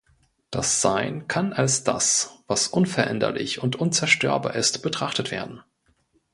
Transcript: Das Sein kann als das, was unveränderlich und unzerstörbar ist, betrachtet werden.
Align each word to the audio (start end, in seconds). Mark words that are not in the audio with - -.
Das 0.49 0.81
Sein 0.81 1.27
kann 1.27 1.53
als 1.53 1.83
das, 1.83 2.39
was 2.47 2.67
unveränderlich 2.69 3.61
und 3.61 3.75
unzerstörbar 3.75 4.55
ist, 4.55 4.81
betrachtet 4.81 5.29
werden. 5.29 5.61